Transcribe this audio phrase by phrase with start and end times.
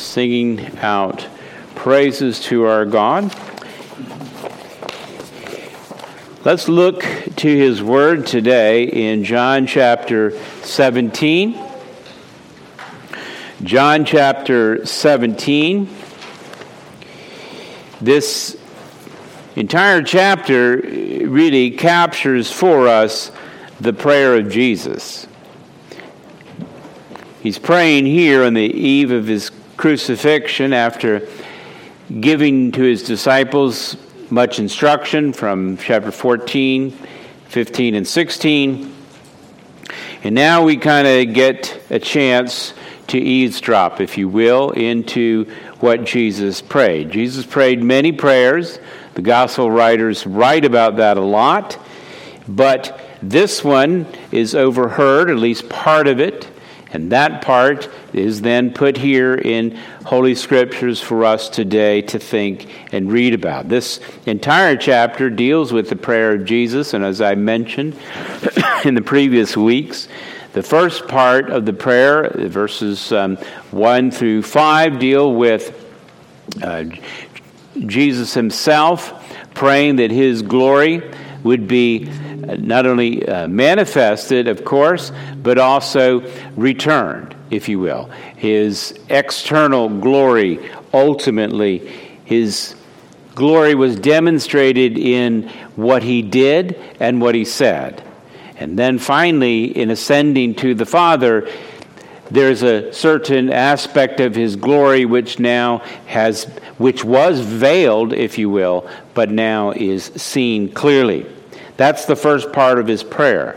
[0.00, 1.26] singing out
[1.74, 3.34] praises to our God.
[6.42, 10.32] Let's look to his word today in John chapter
[10.62, 11.54] 17.
[13.62, 15.88] John chapter 17.
[18.00, 18.56] This
[19.54, 23.30] entire chapter really captures for us
[23.78, 25.26] the prayer of Jesus.
[27.42, 29.49] He's praying here on the eve of his
[29.80, 31.26] crucifixion after
[32.20, 33.96] giving to his disciples
[34.28, 36.90] much instruction from chapter 14,
[37.46, 38.94] 15, and 16.
[40.22, 42.74] And now we kind of get a chance
[43.06, 45.46] to eavesdrop, if you will, into
[45.78, 47.10] what Jesus prayed.
[47.10, 48.78] Jesus prayed many prayers.
[49.14, 51.78] The gospel writers write about that a lot.
[52.46, 56.46] But this one is overheard, at least part of it.
[56.92, 59.76] And that part is then put here in
[60.06, 63.68] Holy Scriptures for us today to think and read about.
[63.68, 67.96] This entire chapter deals with the prayer of Jesus, and as I mentioned
[68.84, 70.08] in the previous weeks,
[70.52, 73.36] the first part of the prayer, verses um,
[73.70, 75.86] 1 through 5, deal with
[76.60, 76.84] uh,
[77.78, 79.16] Jesus himself
[79.54, 81.02] praying that his glory
[81.44, 82.10] would be
[82.40, 86.20] not only uh, manifested, of course, but also
[86.56, 88.06] returned, if you will.
[88.36, 91.78] His external glory, ultimately,
[92.24, 92.74] his
[93.34, 98.02] glory was demonstrated in what he did and what he said.
[98.56, 101.48] And then finally, in ascending to the Father,
[102.30, 106.44] there's a certain aspect of his glory which now has
[106.78, 111.26] which was veiled if you will but now is seen clearly
[111.80, 113.56] that's the first part of his prayer.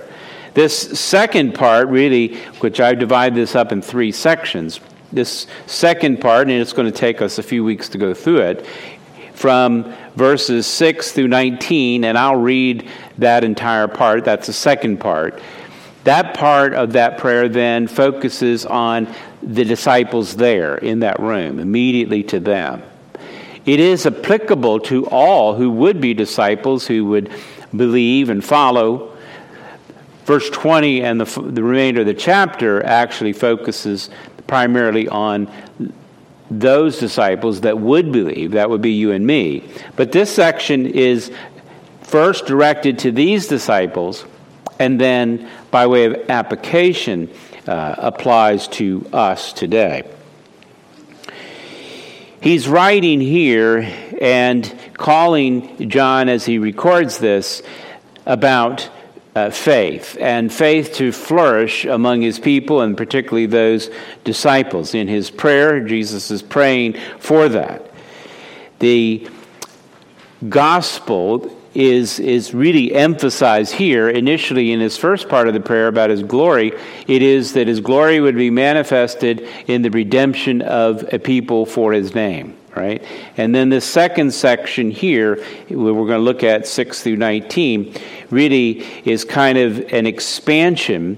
[0.53, 4.79] This second part, really, which I divide this up in three sections,
[5.11, 8.39] this second part, and it's going to take us a few weeks to go through
[8.39, 8.65] it,
[9.33, 14.23] from verses 6 through 19, and I'll read that entire part.
[14.23, 15.41] That's the second part.
[16.05, 22.23] That part of that prayer then focuses on the disciples there in that room, immediately
[22.23, 22.83] to them.
[23.65, 27.29] It is applicable to all who would be disciples, who would
[27.75, 29.15] believe and follow.
[30.25, 34.09] Verse 20 and the, the remainder of the chapter actually focuses
[34.47, 35.51] primarily on
[36.49, 38.51] those disciples that would believe.
[38.51, 39.69] That would be you and me.
[39.95, 41.31] But this section is
[42.01, 44.25] first directed to these disciples,
[44.79, 47.29] and then, by way of application,
[47.67, 50.03] uh, applies to us today.
[52.43, 53.89] He's writing here
[54.19, 57.63] and calling John as he records this
[58.25, 58.89] about
[59.33, 63.89] uh, faith and faith to flourish among his people and particularly those
[64.25, 64.93] disciples.
[64.93, 67.89] In his prayer, Jesus is praying for that.
[68.79, 69.25] The
[70.49, 76.09] gospel is, is really emphasized here initially in his first part of the prayer about
[76.09, 76.71] his glory.
[77.07, 81.93] It is that his glory would be manifested in the redemption of a people for
[81.93, 83.03] his name right?
[83.37, 85.35] And then the second section here,
[85.69, 87.95] where we're going to look at 6 through 19,
[88.31, 91.17] really is kind of an expansion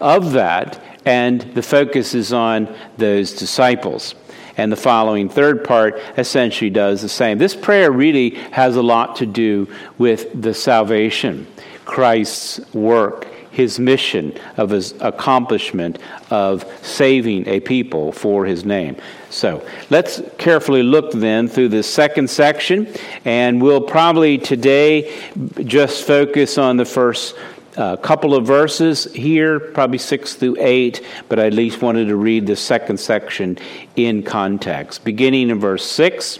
[0.00, 4.14] of that, and the focus is on those disciples.
[4.56, 7.38] And the following third part essentially does the same.
[7.38, 11.46] This prayer really has a lot to do with the salvation,
[11.84, 16.00] Christ's work his mission of his accomplishment
[16.30, 18.96] of saving a people for his name.
[19.30, 22.92] So let's carefully look then through this second section,
[23.24, 25.22] and we'll probably today
[25.62, 27.36] just focus on the first
[27.76, 32.16] uh, couple of verses here, probably six through eight, but I at least wanted to
[32.16, 33.58] read the second section
[33.96, 35.04] in context.
[35.04, 36.38] Beginning in verse six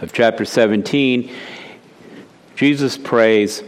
[0.00, 1.32] of chapter 17,
[2.56, 3.62] Jesus prays.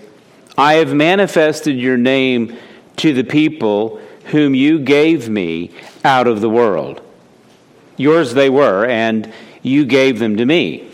[0.57, 2.57] I have manifested your name
[2.97, 5.71] to the people whom you gave me
[6.05, 7.01] out of the world.
[7.97, 9.33] Yours they were, and
[9.63, 10.91] you gave them to me,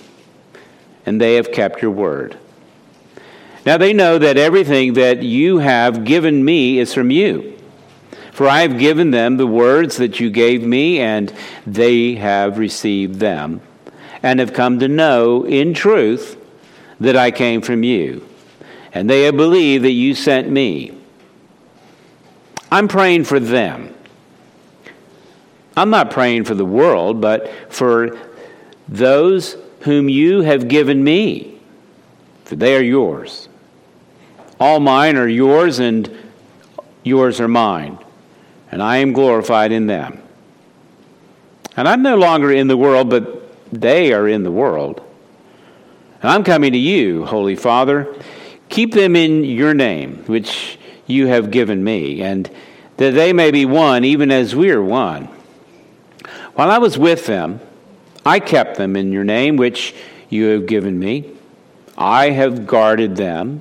[1.07, 2.39] and they have kept your word.
[3.65, 7.59] Now they know that everything that you have given me is from you.
[8.33, 11.33] For I have given them the words that you gave me, and
[11.67, 13.61] they have received them,
[14.23, 16.37] and have come to know in truth
[16.99, 18.27] that I came from you
[18.95, 20.97] and they have believed that you sent me.
[22.71, 23.93] I'm praying for them.
[25.77, 28.17] I'm not praying for the world, but for
[28.89, 31.61] those whom you have given me,
[32.45, 33.49] for they are yours.
[34.65, 36.11] All mine are yours, and
[37.03, 37.99] yours are mine,
[38.73, 40.23] and I am glorified in them.
[41.77, 45.03] And I'm no longer in the world, but they are in the world.
[46.23, 48.15] And I'm coming to you, Holy Father.
[48.71, 52.51] Keep them in your name, which you have given me, and
[52.97, 55.29] that they may be one, even as we are one.
[56.55, 57.61] While I was with them,
[58.25, 59.95] I kept them in your name, which
[60.31, 61.37] you have given me.
[61.99, 63.61] I have guarded them,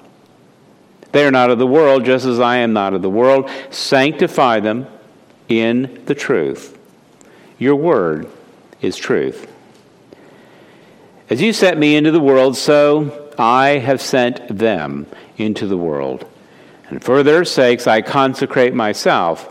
[1.11, 3.49] They are not of the world, just as I am not of the world.
[3.69, 4.87] Sanctify them
[5.49, 6.77] in the truth.
[7.57, 8.27] Your word
[8.81, 9.47] is truth.
[11.29, 15.05] As you sent me into the world, so I have sent them
[15.37, 16.25] into the world.
[16.89, 19.47] And for their sakes I consecrate myself,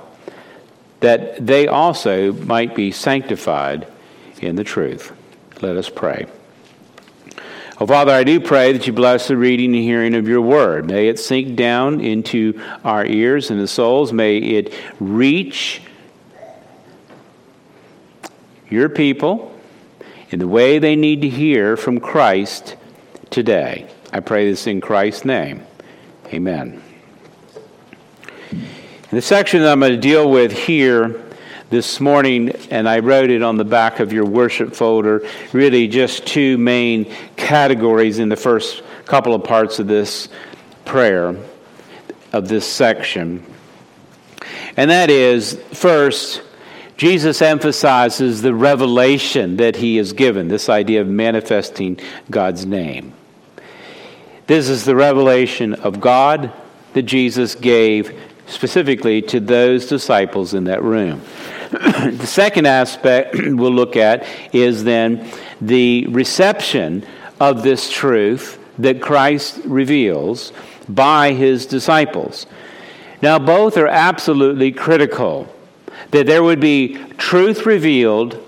[1.01, 3.87] that they also might be sanctified
[4.41, 5.13] in the truth.
[5.63, 6.27] Let us pray.
[7.82, 10.85] Oh, Father, I do pray that you bless the reading and hearing of your word.
[10.87, 14.12] May it sink down into our ears and the souls.
[14.12, 15.81] May it reach
[18.69, 19.59] your people
[20.29, 22.77] in the way they need to hear from Christ
[23.31, 23.91] today.
[24.12, 25.67] I pray this in Christ's name.
[26.27, 26.82] Amen.
[29.11, 31.30] The section that I'm going to deal with here
[31.70, 36.26] this morning, and I wrote it on the back of your worship folder, really just
[36.26, 40.28] two main categories in the first couple of parts of this
[40.84, 41.37] prayer,
[42.32, 43.46] of this section.
[44.76, 46.43] And that is, first,
[46.96, 52.00] Jesus emphasizes the revelation that he is given, this idea of manifesting
[52.31, 53.14] God's name.
[54.49, 56.52] This is the revelation of God
[56.94, 58.20] that Jesus gave
[58.50, 61.23] specifically to those disciples in that room.
[61.70, 65.31] the second aspect we'll look at is then
[65.61, 67.06] the reception
[67.38, 70.52] of this truth that Christ reveals
[70.88, 72.47] by his disciples.
[73.23, 75.53] Now, both are absolutely critical
[76.11, 78.43] that there would be truth revealed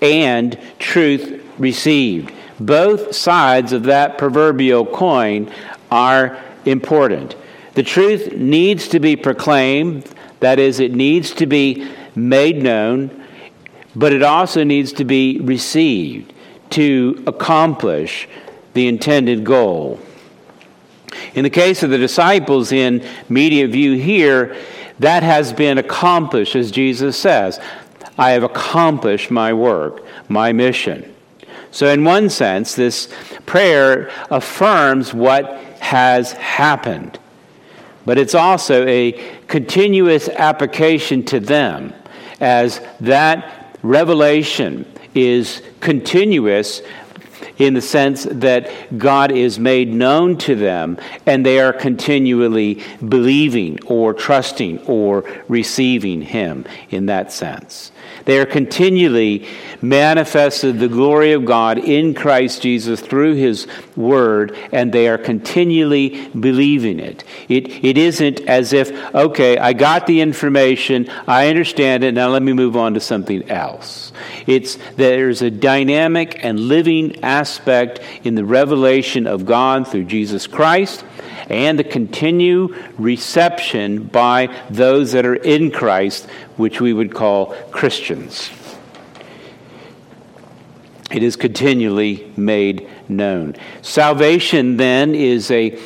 [0.00, 2.32] and truth received.
[2.60, 5.50] Both sides of that proverbial coin
[5.90, 7.34] are important.
[7.74, 10.08] The truth needs to be proclaimed,
[10.40, 13.24] that is, it needs to be made known,
[13.96, 16.32] but it also needs to be received
[16.70, 18.28] to accomplish
[18.74, 19.98] the intended goal.
[21.34, 24.56] In the case of the disciples in media view here,
[25.00, 27.60] that has been accomplished, as Jesus says.
[28.16, 31.12] I have accomplished my work, my mission.
[31.72, 33.12] So, in one sense, this
[33.46, 35.46] prayer affirms what
[35.80, 37.18] has happened
[38.04, 39.12] but it's also a
[39.48, 41.92] continuous application to them
[42.40, 46.82] as that revelation is continuous
[47.58, 53.78] in the sense that God is made known to them and they are continually believing
[53.86, 57.92] or trusting or receiving Him in that sense.
[58.24, 59.46] They are continually
[59.82, 63.66] manifested the glory of God in Christ Jesus through His
[63.96, 67.24] Word, and they are continually believing it.
[67.48, 72.42] It, it isn't as if, okay, I got the information, I understand it, now let
[72.42, 74.12] me move on to something else.
[74.46, 81.04] It's there's a dynamic and living aspect in the revelation of God through Jesus Christ
[81.48, 88.50] and the continued reception by those that are in Christ, which we would call Christians.
[91.10, 93.56] It is continually made known.
[93.82, 95.78] Salvation, then, is a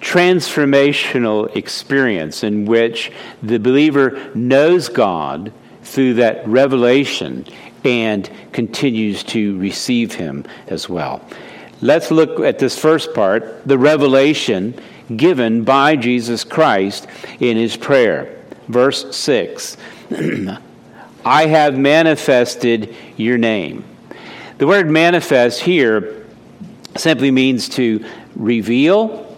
[0.00, 3.10] transformational experience in which
[3.42, 5.52] the believer knows God
[5.82, 7.46] through that revelation
[7.84, 11.22] and continues to receive Him as well.
[11.80, 14.74] Let's look at this first part the revelation
[15.16, 17.06] given by Jesus Christ
[17.40, 18.34] in his prayer.
[18.68, 19.76] Verse 6
[21.24, 23.84] I have manifested your name.
[24.58, 26.26] The word manifest here
[26.96, 28.04] simply means to
[28.36, 29.36] reveal,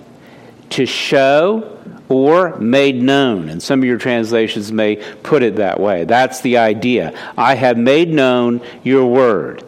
[0.71, 1.78] to show,
[2.09, 3.49] or made known.
[3.49, 6.04] And some of your translations may put it that way.
[6.04, 7.12] That's the idea.
[7.37, 9.64] I have made known your word.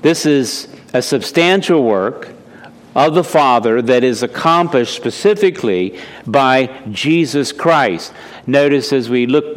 [0.00, 2.28] This is a substantial work
[2.94, 8.12] of the Father that is accomplished specifically by Jesus Christ.
[8.46, 9.56] Notice as we look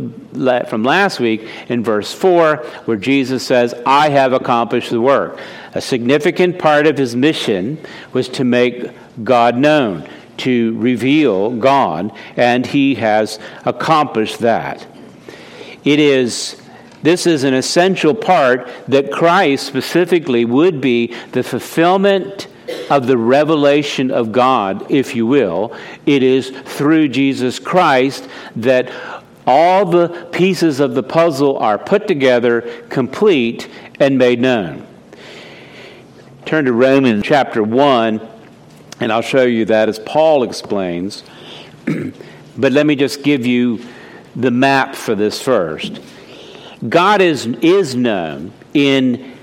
[0.69, 5.39] from last week in verse 4, where Jesus says, I have accomplished the work.
[5.73, 7.79] A significant part of his mission
[8.13, 8.91] was to make
[9.23, 14.85] God known, to reveal God, and he has accomplished that.
[15.83, 16.61] It is
[17.05, 22.47] this is an essential part that Christ specifically would be the fulfillment
[22.89, 25.75] of the revelation of God, if you will.
[26.05, 28.91] It is through Jesus Christ that
[29.47, 33.69] all the pieces of the puzzle are put together, complete,
[33.99, 34.85] and made known.
[36.45, 38.21] Turn to Romans chapter 1,
[38.99, 41.23] and I'll show you that as Paul explains.
[42.57, 43.83] but let me just give you
[44.35, 46.01] the map for this first.
[46.87, 49.33] God is, is known in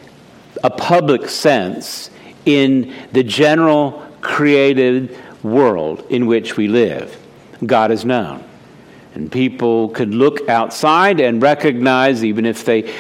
[0.63, 2.11] a public sense
[2.45, 7.19] in the general created world in which we live.
[7.65, 8.45] God is known.
[9.15, 12.95] And people could look outside and recognize, even if they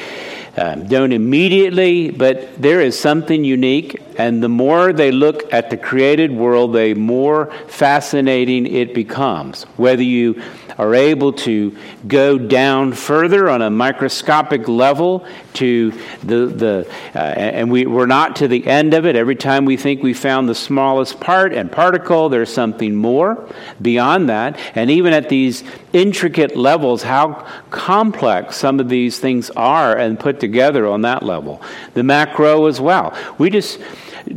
[0.56, 4.02] um, don't immediately, but there is something unique.
[4.18, 9.62] And the more they look at the created world, the more fascinating it becomes.
[9.78, 10.42] Whether you
[10.78, 11.76] are able to
[12.06, 18.36] go down further on a microscopic level to the, the uh, and we, we're not
[18.36, 19.16] to the end of it.
[19.16, 23.48] Every time we think we found the smallest part and particle, there's something more
[23.80, 24.58] beyond that.
[24.74, 30.40] And even at these intricate levels, how complex some of these things are and put
[30.40, 31.62] together on that level.
[31.94, 33.16] The macro as well.
[33.38, 33.80] We just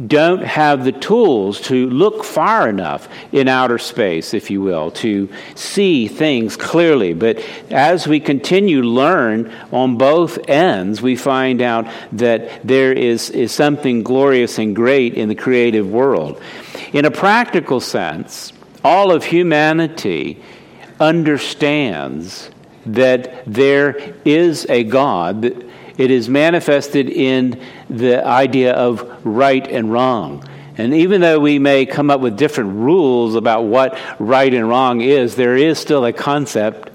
[0.07, 5.29] don't have the tools to look far enough in outer space, if you will, to
[5.55, 7.13] see things clearly.
[7.13, 13.51] But as we continue learn on both ends, we find out that there is, is
[13.51, 16.41] something glorious and great in the creative world.
[16.93, 20.41] In a practical sense, all of humanity
[20.99, 22.49] understands
[22.85, 25.64] that there is a God
[25.97, 30.47] it is manifested in the idea of right and wrong.
[30.77, 35.01] And even though we may come up with different rules about what right and wrong
[35.01, 36.89] is, there is still a concept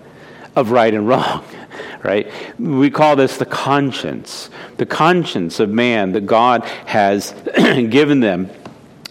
[0.54, 1.44] of right and wrong,
[2.02, 2.30] right?
[2.58, 8.50] We call this the conscience, the conscience of man that God has given them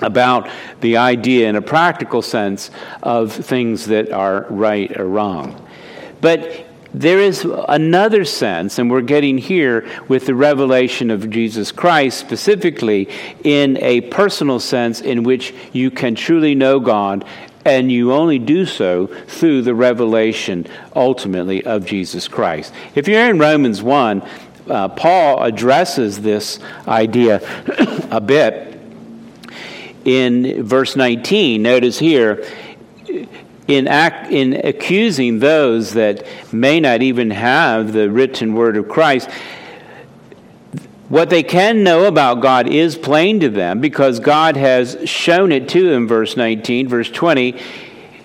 [0.02, 0.50] about
[0.82, 2.70] the idea in a practical sense
[3.02, 5.68] of things that are right or wrong.
[6.22, 12.18] But there is another sense, and we're getting here with the revelation of Jesus Christ,
[12.18, 13.08] specifically
[13.44, 17.26] in a personal sense in which you can truly know God,
[17.64, 20.66] and you only do so through the revelation
[20.96, 22.74] ultimately of Jesus Christ.
[22.96, 24.24] If you're in Romans 1,
[24.68, 27.42] uh, Paul addresses this idea
[28.12, 28.80] a bit
[30.06, 31.62] in verse 19.
[31.62, 32.44] Notice here,
[33.70, 39.30] in, act, in accusing those that may not even have the written word of Christ,
[41.08, 45.70] what they can know about God is plain to them because God has shown it
[45.70, 47.60] to them, verse 19, verse 20.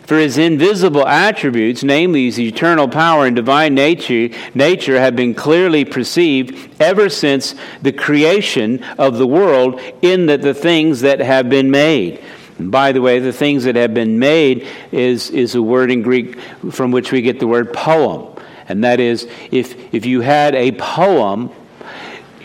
[0.06, 5.86] For his invisible attributes, namely his eternal power and divine nature, nature, have been clearly
[5.86, 11.70] perceived ever since the creation of the world in the, the things that have been
[11.70, 12.22] made
[12.58, 16.02] and by the way, the things that have been made is, is a word in
[16.02, 16.38] Greek
[16.70, 18.32] from which we get the word poem.
[18.68, 21.50] And that is, if, if you had a poem,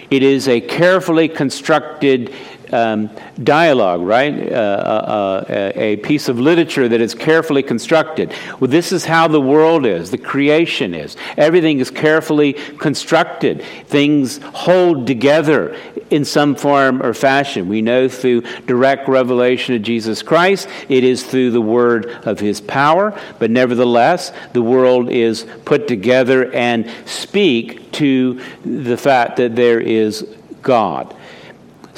[0.09, 2.33] it is a carefully constructed
[2.71, 3.09] um,
[3.43, 4.51] dialogue, right?
[4.51, 8.33] Uh, uh, uh, a piece of literature that is carefully constructed.
[8.59, 11.15] Well, this is how the world is, the creation is.
[11.37, 15.75] Everything is carefully constructed, things hold together
[16.09, 17.69] in some form or fashion.
[17.69, 22.61] We know through direct revelation of Jesus Christ, it is through the word of his
[22.61, 29.79] power, but nevertheless, the world is put together and speak to the fact that there
[29.79, 30.27] is
[30.61, 31.15] God.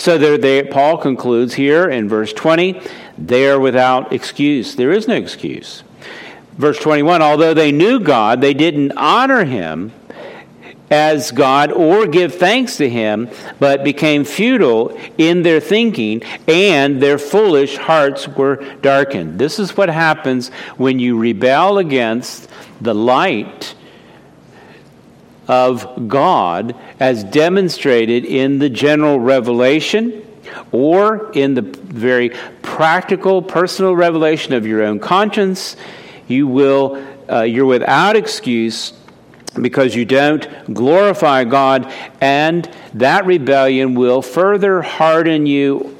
[0.01, 2.81] So they, Paul concludes here in verse 20
[3.19, 4.73] they are without excuse.
[4.73, 5.83] There is no excuse.
[6.53, 9.93] Verse 21 although they knew God, they didn't honor him
[10.89, 13.29] as God or give thanks to him,
[13.59, 19.37] but became futile in their thinking, and their foolish hearts were darkened.
[19.37, 22.49] This is what happens when you rebel against
[22.81, 23.75] the light
[25.51, 30.25] of God as demonstrated in the general revelation
[30.71, 32.29] or in the very
[32.61, 35.75] practical personal revelation of your own conscience
[36.29, 38.93] you will uh, you're without excuse
[39.61, 41.91] because you don't glorify God
[42.21, 45.97] and that rebellion will further harden you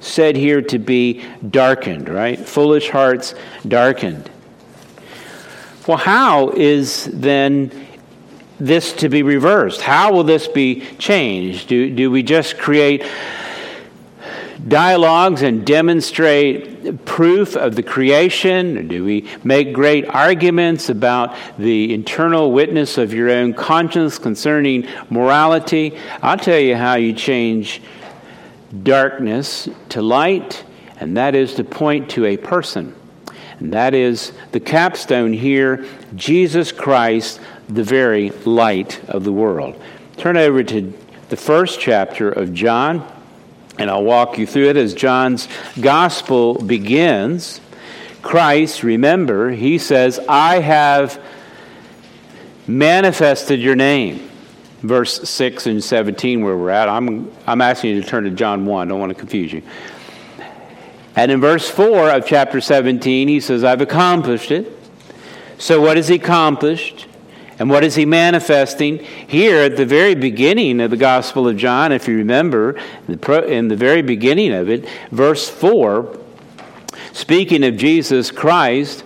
[0.00, 2.38] said here to be darkened, right?
[2.38, 3.34] Foolish hearts
[3.66, 4.30] darkened.
[5.86, 7.87] Well, how is then
[8.58, 9.80] this to be reversed?
[9.80, 11.68] How will this be changed?
[11.68, 13.04] Do, do we just create
[14.66, 18.78] dialogues and demonstrate proof of the creation?
[18.78, 24.86] Or do we make great arguments about the internal witness of your own conscience concerning
[25.10, 25.96] morality?
[26.22, 27.80] I'll tell you how you change
[28.82, 30.64] darkness to light,
[30.98, 32.94] and that is to point to a person.
[33.60, 35.84] And that is the capstone here
[36.14, 39.80] Jesus Christ, the very light of the world.
[40.16, 40.92] Turn over to
[41.28, 43.06] the first chapter of John,
[43.78, 45.48] and I'll walk you through it as John's
[45.80, 47.60] gospel begins.
[48.22, 51.22] Christ, remember, he says, I have
[52.66, 54.28] manifested your name.
[54.80, 56.88] Verse 6 and 17, where we're at.
[56.88, 58.86] I'm, I'm asking you to turn to John 1.
[58.86, 59.62] I don't want to confuse you.
[61.16, 64.72] And in verse 4 of chapter 17, he says, I've accomplished it.
[65.58, 67.07] So, what has he accomplished?
[67.58, 68.98] And what is he manifesting?
[68.98, 73.76] Here at the very beginning of the Gospel of John, if you remember, in the
[73.76, 76.16] very beginning of it, verse 4,
[77.12, 79.04] speaking of Jesus Christ,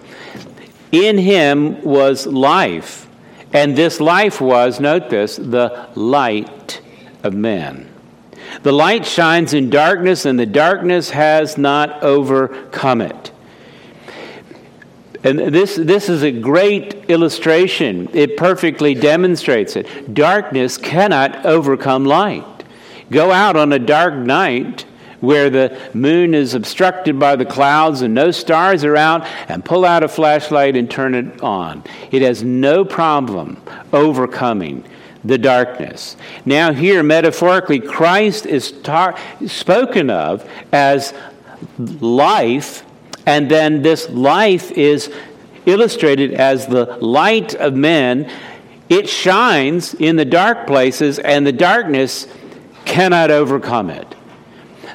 [0.90, 3.08] in him was life.
[3.54, 6.80] And this life was, note this, the light
[7.22, 7.88] of men.
[8.62, 13.31] The light shines in darkness, and the darkness has not overcome it.
[15.24, 18.08] And this, this is a great illustration.
[18.12, 20.12] It perfectly demonstrates it.
[20.12, 22.44] Darkness cannot overcome light.
[23.10, 24.84] Go out on a dark night
[25.20, 29.84] where the moon is obstructed by the clouds and no stars are out, and pull
[29.84, 31.84] out a flashlight and turn it on.
[32.10, 33.62] It has no problem
[33.92, 34.84] overcoming
[35.24, 36.16] the darkness.
[36.44, 41.14] Now, here, metaphorically, Christ is ta- spoken of as
[41.78, 42.84] life,
[43.26, 45.12] and then this life is
[45.66, 48.30] illustrated as the light of men.
[48.88, 52.26] It shines in the dark places, and the darkness
[52.84, 54.14] cannot overcome it.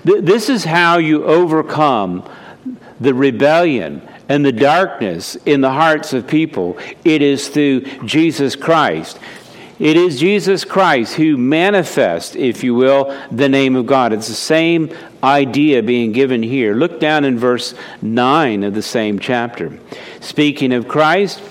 [0.05, 2.30] Th- this is how you overcome
[2.99, 6.78] the rebellion and the darkness in the hearts of people.
[7.06, 9.19] It is through Jesus Christ.
[9.79, 14.11] It is Jesus Christ who manifests, if you will, the name of God.
[14.11, 14.91] It's the same
[15.23, 16.73] idea being given here.
[16.73, 19.77] Look down in verse 9 of the same chapter.
[20.19, 21.43] Speaking of Christ,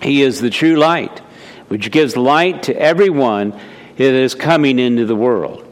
[0.00, 1.18] he is the true light,
[1.68, 3.50] which gives light to everyone
[3.96, 5.66] that is coming into the world.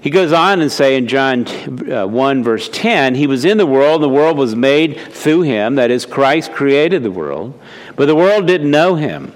[0.00, 1.46] He goes on and say in John
[1.90, 5.76] uh, 1 verse 10, he was in the world, the world was made through him,
[5.76, 7.58] that is Christ created the world,
[7.96, 9.32] but the world didn't know him.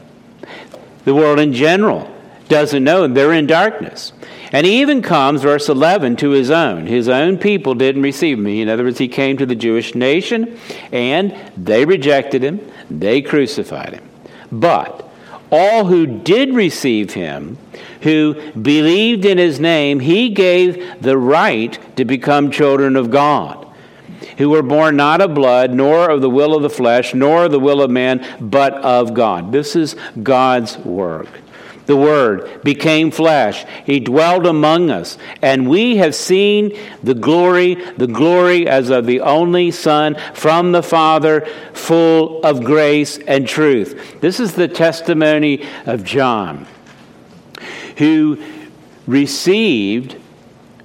[1.05, 2.13] The world in general
[2.49, 3.15] doesn't know him.
[3.15, 4.13] They're in darkness.
[4.53, 6.87] And he even comes, verse 11, to his own.
[6.87, 8.61] His own people didn't receive me.
[8.61, 10.59] In other words, he came to the Jewish nation
[10.93, 12.61] and they rejected him,
[12.91, 14.09] they crucified him.
[14.51, 15.09] But
[15.51, 17.57] all who did receive him,
[18.03, 23.62] who believed in his name, he gave the right to become children of God
[24.39, 27.53] who were born not of blood, nor of the will of the flesh, nor of
[27.53, 29.53] the will of man, but of God.
[29.53, 31.29] This is God's work.
[31.87, 33.65] The Word became flesh.
[33.85, 35.19] He dwelled among us.
[35.41, 40.83] And we have seen the glory, the glory as of the only Son from the
[40.83, 41.41] Father,
[41.73, 44.21] full of grace and truth.
[44.21, 46.67] This is the testimony of John,
[47.97, 48.41] who
[49.07, 50.17] received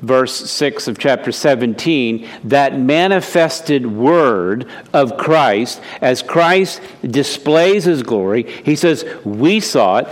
[0.02, 8.44] verse 6 of chapter 17, that manifested word of Christ, as Christ displays his glory,
[8.44, 10.08] he says, We saw it.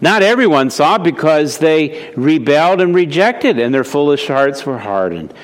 [0.00, 5.34] Not everyone saw it because they rebelled and rejected, and their foolish hearts were hardened.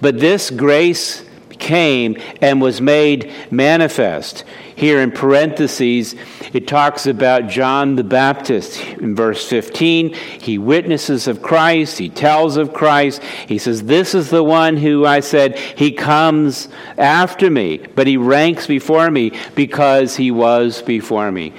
[0.00, 1.22] But this grace
[1.60, 4.44] came and was made manifest.
[4.74, 6.16] Here in parentheses,
[6.54, 10.14] it talks about John the Baptist in verse 15.
[10.14, 13.22] He witnesses of Christ, he tells of Christ.
[13.22, 18.16] He says, This is the one who I said, He comes after me, but he
[18.16, 21.52] ranks before me because he was before me.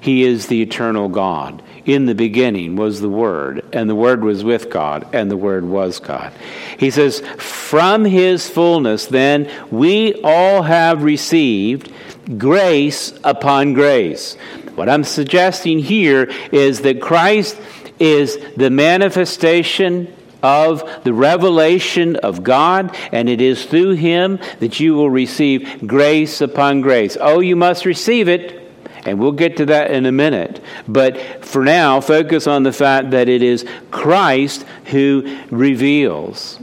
[0.00, 1.62] He is the eternal God.
[1.84, 5.64] In the beginning was the Word, and the Word was with God, and the Word
[5.64, 6.32] was God.
[6.78, 11.92] He says, From His fullness, then, we all have received
[12.38, 14.34] grace upon grace.
[14.76, 17.60] What I'm suggesting here is that Christ
[17.98, 24.94] is the manifestation of the revelation of God, and it is through him that you
[24.94, 27.16] will receive grace upon grace.
[27.20, 28.61] Oh, you must receive it.
[29.04, 30.60] And we'll get to that in a minute.
[30.86, 36.60] But for now, focus on the fact that it is Christ who reveals.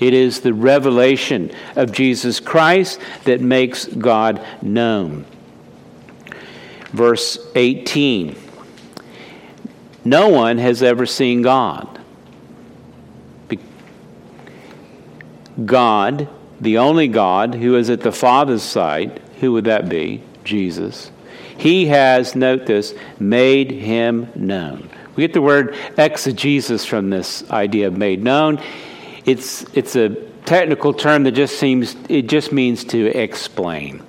[0.00, 5.24] It is the revelation of Jesus Christ that makes God known.
[6.92, 8.36] Verse 18
[10.04, 11.96] No one has ever seen God.
[15.64, 16.28] God,
[16.60, 20.22] the only God who is at the Father's side, who would that be?
[20.44, 21.10] Jesus.
[21.58, 24.90] He has, note this, made him known.
[25.14, 28.62] We get the word exegesis from this idea of made known.
[29.24, 30.10] It's, it's a
[30.44, 34.02] technical term that just seems, it just means to explain.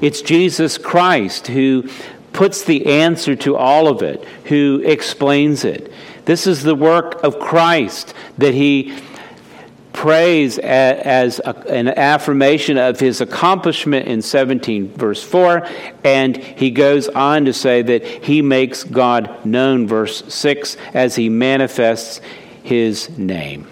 [0.00, 1.88] It's Jesus Christ who
[2.32, 5.92] puts the answer to all of it, who explains it.
[6.24, 8.96] This is the work of Christ that he
[10.04, 15.66] prays as an affirmation of his accomplishment in 17, verse 4.
[16.04, 21.30] And he goes on to say that he makes God known, verse 6, as he
[21.30, 22.20] manifests
[22.62, 23.66] his name.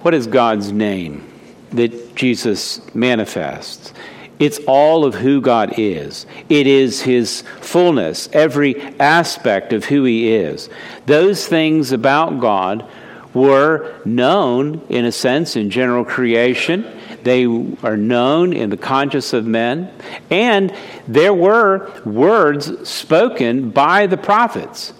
[0.00, 1.30] What is God's name
[1.72, 3.92] that Jesus manifests?
[4.38, 6.24] It's all of who God is.
[6.48, 10.70] It is His fullness, every aspect of who He is.
[11.06, 12.88] Those things about God
[13.38, 16.84] were known, in a sense, in general creation.
[17.22, 17.44] They
[17.82, 19.90] are known in the conscience of men.
[20.30, 20.74] And
[21.06, 24.92] there were words spoken by the prophets.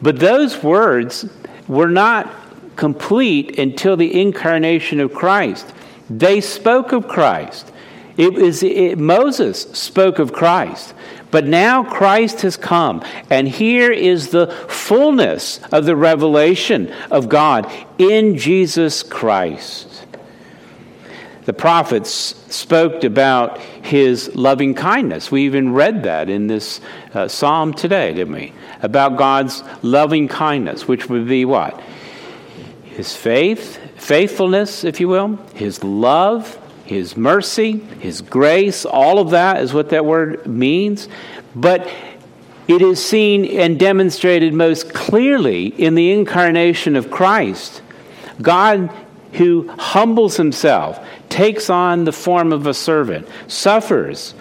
[0.00, 1.28] But those words
[1.68, 2.32] were not
[2.76, 5.72] complete until the incarnation of Christ.
[6.10, 7.70] They spoke of Christ.
[8.16, 10.94] It was it, Moses spoke of Christ.
[11.32, 17.72] But now Christ has come, and here is the fullness of the revelation of God
[17.98, 19.88] in Jesus Christ.
[21.46, 22.10] The prophets
[22.54, 25.32] spoke about his loving kindness.
[25.32, 26.82] We even read that in this
[27.14, 28.52] uh, psalm today, didn't we?
[28.82, 31.80] About God's loving kindness, which would be what?
[32.84, 39.62] His faith, faithfulness, if you will, his love, his mercy, His grace, all of that
[39.62, 41.08] is what that word means.
[41.54, 41.88] But
[42.68, 47.82] it is seen and demonstrated most clearly in the incarnation of Christ.
[48.40, 48.90] God,
[49.34, 54.34] who humbles himself, takes on the form of a servant, suffers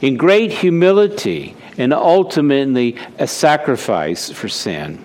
[0.00, 5.04] in great humility, and ultimately a sacrifice for sin.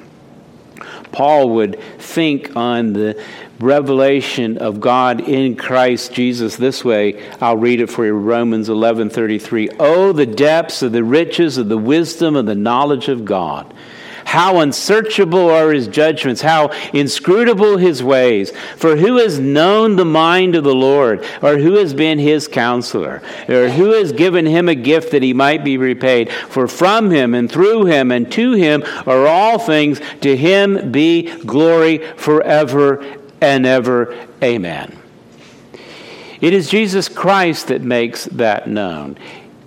[1.12, 3.22] Paul would think on the
[3.60, 7.22] revelation of God in Christ Jesus this way.
[7.41, 9.69] I'll read it for you Romans 11:33.
[9.80, 13.74] Oh the depths of the riches of the wisdom of the knowledge of God.
[14.26, 18.54] How unsearchable are his judgments, how inscrutable his ways.
[18.76, 23.24] For who has known the mind of the Lord, or who has been his counselor,
[23.48, 26.32] or who has given him a gift that he might be repaid?
[26.32, 31.24] For from him and through him and to him are all things, to him be
[31.24, 33.04] glory forever
[33.41, 34.28] and ever.
[34.43, 34.97] Amen.
[36.41, 39.17] It is Jesus Christ that makes that known,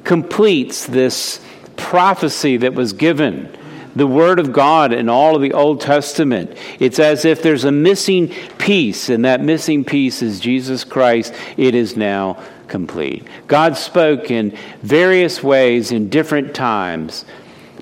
[0.04, 1.40] completes this
[1.76, 3.54] prophecy that was given,
[3.94, 6.56] the Word of God in all of the Old Testament.
[6.80, 11.34] It's as if there's a missing piece, and that missing piece is Jesus Christ.
[11.58, 13.26] It is now complete.
[13.48, 17.26] God spoke in various ways in different times,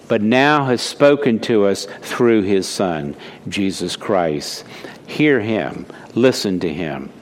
[0.08, 3.14] but now has spoken to us through His Son,
[3.48, 4.64] Jesus Christ.
[5.10, 7.12] Hear him, listen to him.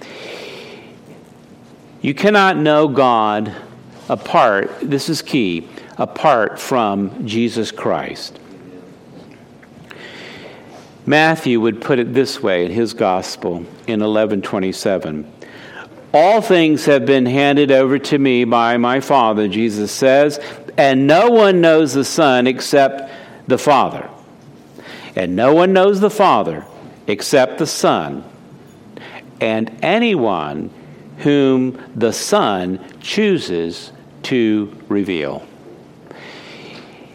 [2.02, 3.54] You cannot know God
[4.10, 8.38] apart, this is key, apart from Jesus Christ.
[11.06, 15.32] Matthew would put it this way in his gospel in 1127.
[16.12, 20.38] All things have been handed over to me by my Father, Jesus says,
[20.76, 23.10] and no one knows the Son except
[23.48, 24.10] the Father.
[25.16, 26.66] And no one knows the Father
[27.08, 28.22] except the Son,
[29.40, 30.70] and anyone
[31.18, 33.90] whom the Son chooses
[34.22, 35.44] to reveal.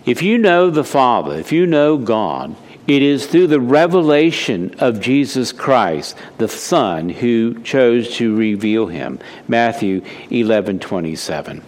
[0.06, 2.56] If you know the Father, if you know God,
[2.88, 9.20] it is through the revelation of Jesus Christ, the Son, who chose to reveal him.
[9.48, 11.64] Matthew 11 27.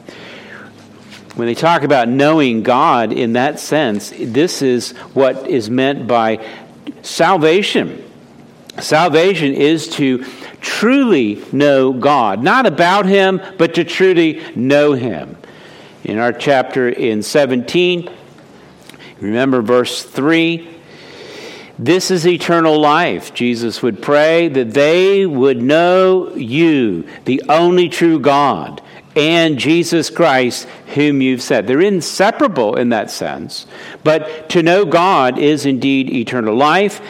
[1.36, 6.46] When they talk about knowing God in that sense, this is what is meant by
[7.02, 8.05] salvation.
[8.80, 10.26] Salvation is to
[10.62, 15.38] truly know God, not about Him, but to truly know Him.
[16.04, 18.10] In our chapter in 17,
[19.20, 20.76] remember verse 3
[21.78, 23.34] this is eternal life.
[23.34, 28.82] Jesus would pray that they would know you, the only true God,
[29.16, 31.68] and Jesus Christ, whom you've said.
[31.68, 33.66] They're inseparable in that sense.
[34.04, 37.02] But to know God is indeed eternal life.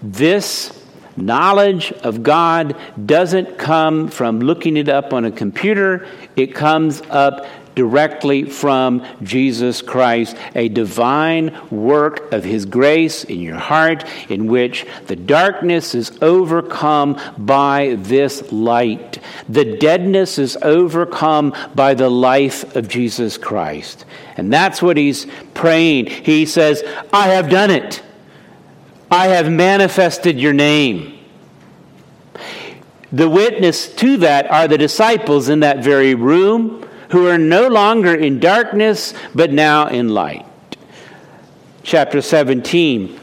[0.00, 0.83] This
[1.16, 7.46] Knowledge of God doesn't come from looking it up on a computer, it comes up
[7.74, 14.86] directly from Jesus Christ, a divine work of His grace in your heart, in which
[15.06, 19.18] the darkness is overcome by this light.
[19.48, 24.04] The deadness is overcome by the life of Jesus Christ.
[24.36, 26.06] And that's what He's praying.
[26.06, 28.02] He says, I have done it.
[29.10, 31.18] I have manifested your name.
[33.12, 38.12] The witness to that are the disciples in that very room who are no longer
[38.14, 40.44] in darkness, but now in light.
[41.84, 43.20] Chapter 17,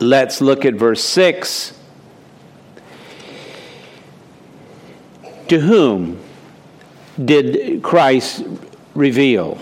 [0.00, 1.78] let's look at verse 6.
[5.48, 6.20] To whom
[7.22, 8.44] did Christ
[8.94, 9.58] reveal?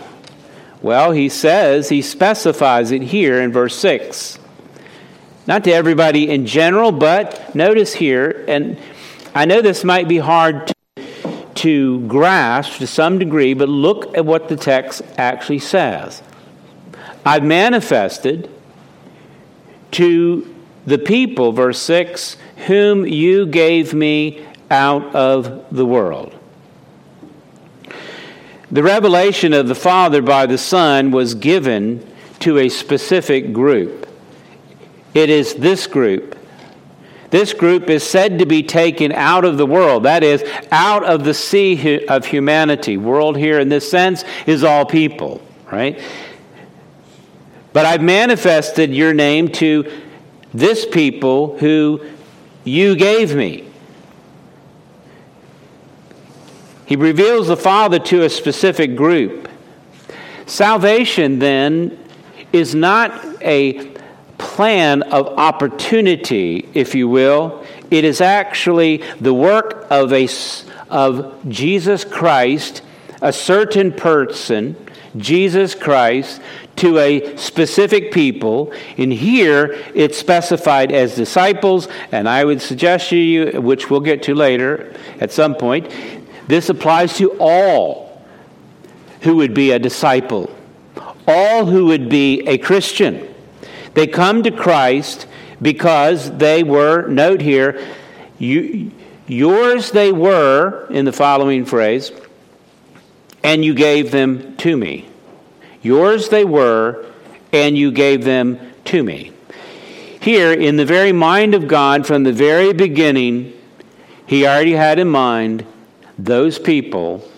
[0.83, 4.39] Well, he says, he specifies it here in verse 6.
[5.49, 8.79] Not to everybody in general, but notice here, and
[9.35, 10.75] I know this might be hard to
[11.59, 16.23] to grasp to some degree, but look at what the text actually says.
[17.27, 18.49] I've manifested
[19.93, 20.55] to
[20.87, 22.37] the people, verse 6,
[22.69, 26.33] whom you gave me out of the world.
[28.71, 32.07] The revelation of the Father by the Son was given
[32.41, 34.08] to a specific group.
[35.19, 36.39] It is this group
[37.31, 41.25] this group is said to be taken out of the world, that is, out of
[41.25, 42.97] the sea of humanity.
[42.97, 46.01] World here in this sense is all people, right?
[47.75, 49.91] But I've manifested your name to
[50.55, 52.01] this people who
[52.65, 53.69] you gave me.
[56.87, 59.51] He reveals the Father to a specific group.
[60.47, 62.03] Salvation, then,
[62.55, 63.98] is not a
[64.39, 67.65] plan of opportunity, if you will.
[67.91, 70.29] It is actually the work of, a,
[70.89, 72.83] of Jesus Christ,
[73.21, 74.77] a certain person,
[75.17, 76.41] Jesus Christ,
[76.77, 78.73] to a specific people.
[78.97, 84.35] And here it's specified as disciples, and I would suggest you, which we'll get to
[84.35, 85.93] later at some point,
[86.47, 88.23] this applies to all
[89.23, 90.49] who would be a disciple,
[91.27, 93.28] all who would be a Christian.
[93.95, 95.27] They come to Christ
[95.61, 97.85] because they were, note here,
[98.39, 98.93] you,
[99.27, 102.13] yours they were, in the following phrase,
[103.43, 105.09] and you gave them to me.
[105.83, 107.07] Yours they were,
[107.53, 109.33] and you gave them to me.
[110.21, 113.53] Here, in the very mind of God, from the very beginning,
[114.27, 115.65] He already had in mind
[116.19, 117.29] those people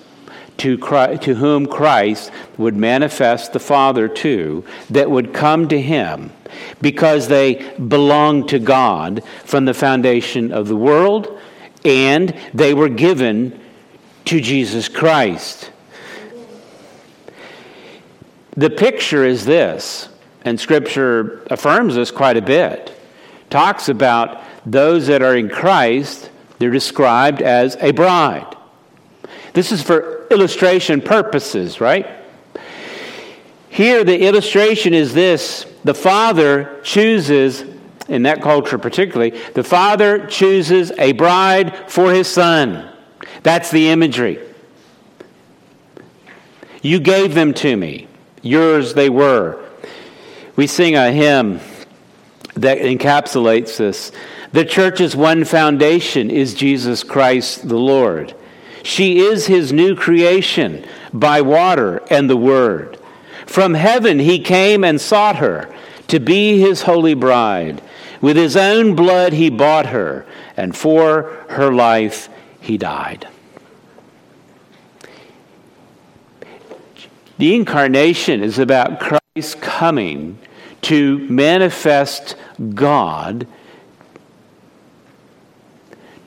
[0.61, 6.33] to, Christ, to whom Christ would manifest the Father to, that would come to Him
[6.81, 11.39] because they belong to God from the foundation of the world
[11.85, 13.59] and they were given
[14.27, 15.71] to Jesus Christ.
[18.57, 20.09] The picture is this,
[20.45, 22.93] and Scripture affirms this quite a bit.
[23.49, 28.57] Talks about those that are in Christ, they're described as a bride.
[29.55, 32.07] This is for illustration purposes, right?
[33.69, 37.65] Here, the illustration is this the father chooses,
[38.09, 42.93] in that culture particularly, the father chooses a bride for his son.
[43.43, 44.39] That's the imagery.
[46.83, 48.09] You gave them to me,
[48.43, 49.63] yours they were.
[50.57, 51.61] We sing a hymn
[52.55, 54.13] that encapsulates this.
[54.53, 58.35] The church's one foundation is Jesus Christ the Lord.
[58.83, 62.99] She is his new creation by water and the word.
[63.47, 65.75] From heaven he came and sought her
[66.09, 67.83] to be his holy bride.
[68.21, 72.29] With his own blood he bought her, and for her life
[72.61, 73.27] he died.
[77.39, 80.39] The incarnation is about Christ coming
[80.83, 82.37] to manifest
[82.75, 83.47] God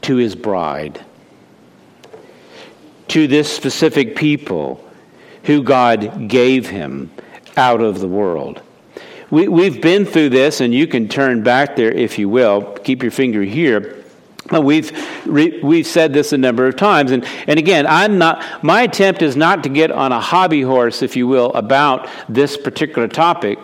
[0.01, 1.05] to his bride,
[3.09, 4.83] to this specific people
[5.43, 7.11] who God gave him
[7.57, 8.61] out of the world.
[9.29, 12.73] We, we've been through this, and you can turn back there if you will.
[12.83, 14.03] Keep your finger here.
[14.51, 14.91] We've
[15.25, 18.63] we've said this a number of times, and and again, I'm not.
[18.63, 22.57] My attempt is not to get on a hobby horse, if you will, about this
[22.57, 23.57] particular topic.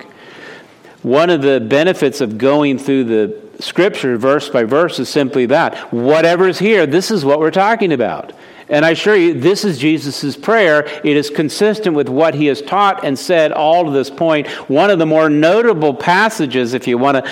[1.04, 5.94] One of the benefits of going through the scripture verse by verse is simply that
[5.94, 8.34] whatever's here, this is what we're talking about.
[8.70, 10.86] And I assure you, this is Jesus' prayer.
[11.04, 14.48] It is consistent with what he has taught and said all to this point.
[14.70, 17.32] One of the more notable passages, if you want to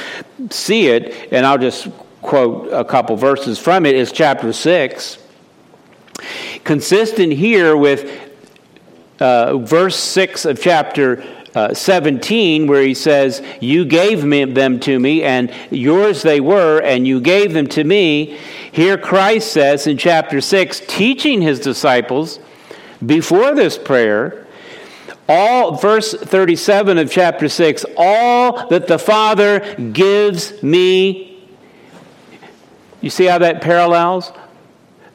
[0.50, 1.90] see it, and I'll just
[2.24, 5.20] quote a couple verses from it, is chapter 6.
[6.64, 8.20] Consistent here with
[9.20, 11.24] uh, verse 6 of chapter
[11.58, 16.80] uh, 17, where he says, You gave me, them to me, and yours they were,
[16.82, 18.38] and you gave them to me.
[18.78, 22.40] Here Christ says in chapter 6, teaching his disciples
[23.04, 24.46] before this prayer,
[25.28, 31.44] all verse 37 of chapter 6 all that the father gives me.
[33.02, 34.32] You see how that parallels?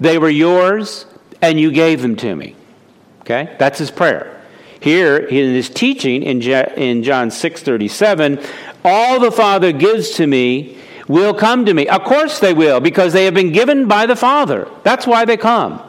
[0.01, 1.07] They were yours
[1.41, 2.57] and you gave them to me.
[3.21, 3.55] Okay?
[3.61, 4.43] That's his prayer.
[4.81, 8.45] Here in his teaching in, john 6.37
[8.85, 13.13] all the father gives to me will come to me of course they will because
[13.13, 15.83] they have been given by the father that's why they come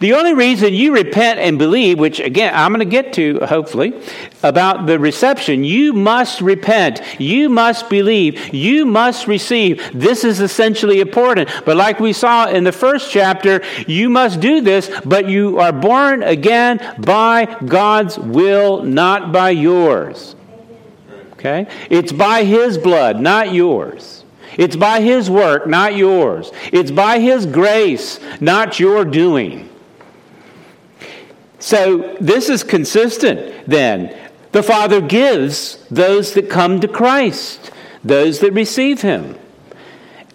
[0.00, 3.94] the only reason you repent and believe, which again I'm going to get to hopefully,
[4.42, 7.00] about the reception, you must repent.
[7.18, 8.52] You must believe.
[8.54, 9.82] You must receive.
[9.94, 11.50] This is essentially important.
[11.64, 15.72] But like we saw in the first chapter, you must do this, but you are
[15.72, 20.34] born again by God's will, not by yours.
[21.34, 21.66] Okay?
[21.90, 24.23] It's by His blood, not yours.
[24.56, 26.50] It's by His work, not yours.
[26.72, 29.68] It's by His grace, not your doing.
[31.58, 34.16] So this is consistent then.
[34.52, 37.72] The Father gives those that come to Christ,
[38.04, 39.36] those that receive Him.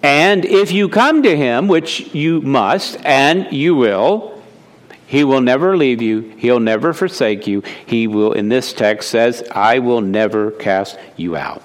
[0.01, 4.41] And if you come to Him, which you must and you will,
[5.05, 6.21] He will never leave you.
[6.37, 7.63] He'll never forsake you.
[7.85, 11.61] He will, in this text, says, I will never cast you out.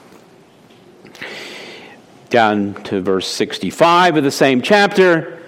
[2.31, 5.41] Down to verse 65 of the same chapter,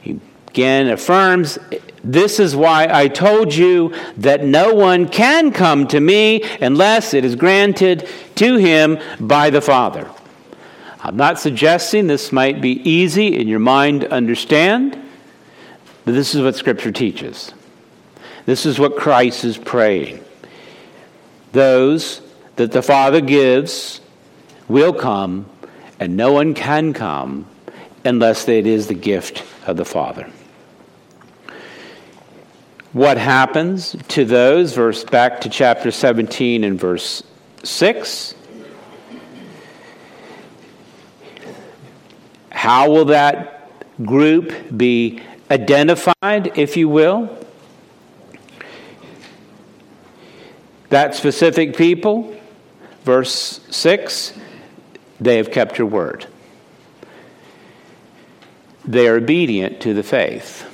[0.00, 1.58] he again affirms
[2.04, 7.24] this is why I told you that no one can come to me unless it
[7.24, 10.10] is granted to him by the Father.
[11.00, 15.00] I'm not suggesting this might be easy in your mind to understand,
[16.04, 17.52] but this is what Scripture teaches.
[18.46, 20.24] This is what Christ is praying.
[21.52, 22.20] Those
[22.56, 24.00] that the Father gives
[24.68, 25.46] will come,
[26.02, 27.46] and no one can come
[28.04, 30.30] unless it is the gift of the Father
[32.92, 37.22] what happens to those, verse back to chapter 17 and verse
[37.62, 38.34] 6.
[42.50, 43.70] How will that
[44.04, 47.38] group be identified, if you will?
[50.90, 52.36] That specific people,
[53.04, 54.38] verse 6,
[55.24, 56.26] they have kept your word.
[58.84, 60.68] They are obedient to the faith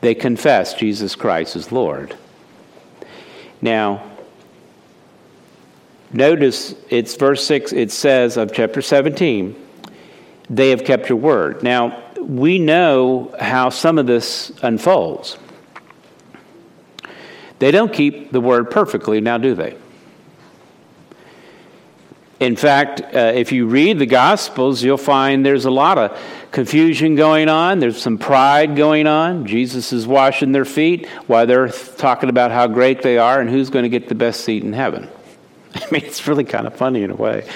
[0.00, 2.16] they confess Jesus Christ as Lord.
[3.60, 4.04] Now,
[6.12, 9.56] notice it's verse 6, it says of chapter 17,
[10.48, 11.62] they have kept your word.
[11.62, 15.38] Now, we know how some of this unfolds.
[17.58, 19.76] They don't keep the word perfectly, now do they?
[22.38, 26.20] In fact, uh, if you read the Gospels, you'll find there's a lot of
[26.50, 27.78] confusion going on.
[27.78, 29.46] There's some pride going on.
[29.46, 33.70] Jesus is washing their feet while they're talking about how great they are and who's
[33.70, 35.08] going to get the best seat in heaven.
[35.74, 37.48] I mean, it's really kind of funny in a way.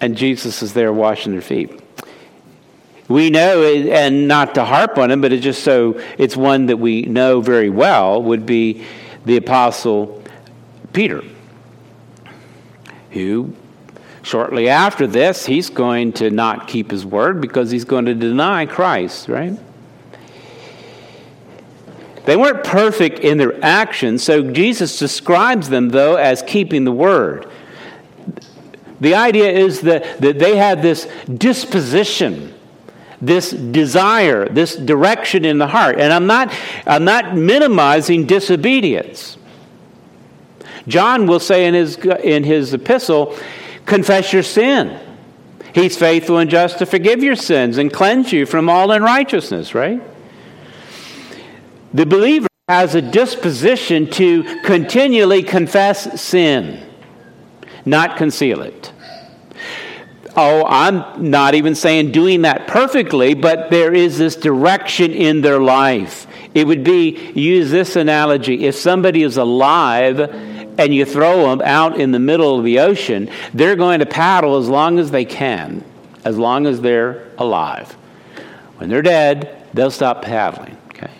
[0.00, 1.80] And Jesus is there washing their feet.
[3.06, 6.78] We know, and not to harp on him, but it's just so it's one that
[6.78, 8.84] we know very well, would be
[9.24, 10.22] the Apostle
[10.92, 11.22] Peter,
[13.10, 13.54] who
[14.22, 18.66] Shortly after this, he's going to not keep his word because he's going to deny
[18.66, 19.58] Christ, right?
[22.24, 27.48] They weren't perfect in their actions, so Jesus describes them, though, as keeping the word.
[29.00, 32.54] The idea is that, that they had this disposition,
[33.20, 35.98] this desire, this direction in the heart.
[35.98, 36.54] And I'm not,
[36.86, 39.36] I'm not minimizing disobedience.
[40.86, 43.36] John will say in his, in his epistle,
[43.86, 44.98] Confess your sin.
[45.74, 50.02] He's faithful and just to forgive your sins and cleanse you from all unrighteousness, right?
[51.94, 56.86] The believer has a disposition to continually confess sin,
[57.84, 58.92] not conceal it.
[60.34, 65.58] Oh, I'm not even saying doing that perfectly, but there is this direction in their
[65.58, 66.26] life.
[66.54, 70.18] It would be, use this analogy, if somebody is alive
[70.84, 74.56] and you throw them out in the middle of the ocean, they're going to paddle
[74.56, 75.84] as long as they can,
[76.24, 77.92] as long as they're alive.
[78.76, 80.76] When they're dead, they'll stop paddling.
[80.88, 81.10] Okay?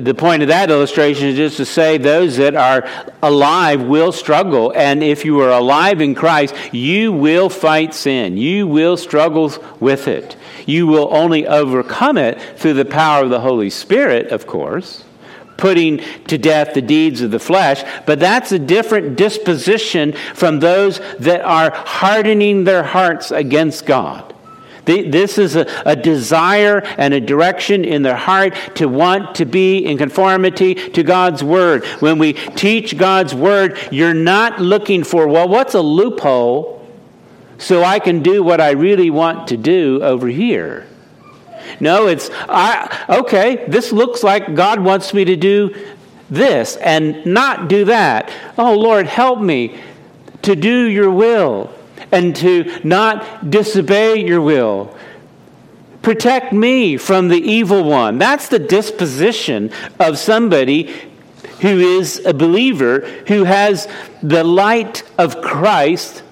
[0.00, 2.88] the point of that illustration is just to say those that are
[3.22, 4.72] alive will struggle.
[4.74, 8.36] And if you are alive in Christ, you will fight sin.
[8.36, 10.36] You will struggle with it.
[10.66, 15.04] You will only overcome it through the power of the Holy Spirit, of course,
[15.58, 15.98] putting
[16.28, 17.84] to death the deeds of the flesh.
[18.06, 24.34] But that's a different disposition from those that are hardening their hearts against God.
[24.86, 29.84] This is a, a, desire and a direction in their heart to want to be
[29.84, 31.84] in conformity to God's Word.
[32.00, 36.88] When we teach God's Word, you're not looking for, well, what's a loophole
[37.58, 40.86] so I can do what I really want to do over here?
[41.80, 45.74] No, it's, I, okay, this looks like God wants me to do
[46.30, 48.30] this and not do that.
[48.56, 49.78] Oh, Lord, help me
[50.42, 51.72] to do your will
[52.12, 54.96] and to not disobey your will.
[56.02, 58.18] Protect me from the evil one.
[58.18, 60.94] That's the disposition of somebody
[61.60, 63.88] who is a believer, who has
[64.22, 66.22] the light of Christ,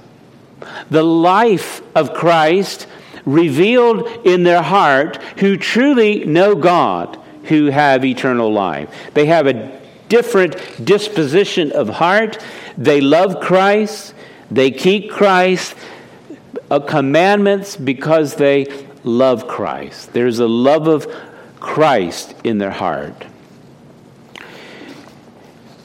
[0.89, 2.87] the life of Christ
[3.27, 8.89] revealed in their heart, who truly know God, who have eternal life.
[9.13, 12.43] They have a different disposition of heart.
[12.79, 14.15] They love Christ.
[14.51, 15.75] They keep Christ
[16.71, 18.67] uh, commandments because they
[19.03, 20.13] love Christ.
[20.13, 21.13] There's a love of
[21.59, 23.27] Christ in their heart.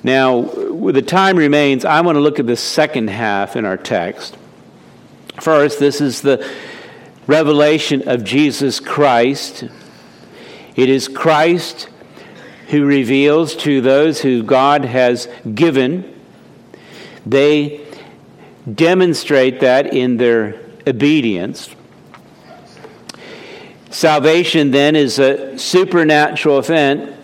[0.04, 3.78] Now, with the time remains, I want to look at the second half in our
[3.78, 4.36] text.
[5.40, 6.48] First, this is the
[7.32, 9.64] revelation of Jesus Christ.
[10.76, 11.88] It is Christ
[12.68, 16.14] who reveals to those who God has given.
[17.26, 17.88] They
[18.70, 21.74] demonstrate that in their obedience.
[23.92, 27.16] Salvation then is a supernatural event.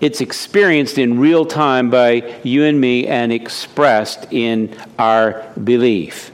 [0.00, 6.30] It's experienced in real time by you and me and expressed in our belief.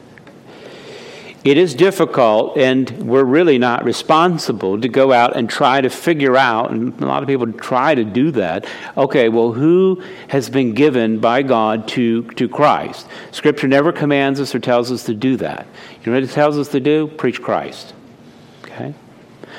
[1.42, 6.36] It is difficult, and we're really not responsible to go out and try to figure
[6.36, 8.66] out, and a lot of people try to do that.
[8.94, 13.06] Okay, well, who has been given by God to, to Christ?
[13.30, 15.66] Scripture never commands us or tells us to do that.
[16.02, 17.08] You know what it tells us to do?
[17.08, 17.94] Preach Christ.
[18.64, 18.92] Okay?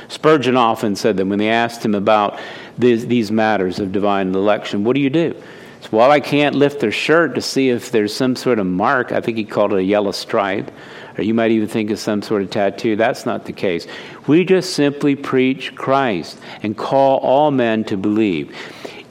[0.08, 2.40] Spurgeon often said that when they asked him about
[2.78, 5.36] these, these matters of divine election, what do you do?
[5.82, 9.12] So, well, I can't lift their shirt to see if there's some sort of mark.
[9.12, 10.70] I think he called it a yellow stripe
[11.22, 12.96] or you might even think of some sort of tattoo.
[12.96, 13.86] That's not the case.
[14.26, 18.58] We just simply preach Christ and call all men to believe.